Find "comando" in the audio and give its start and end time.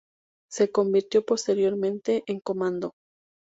2.39-2.93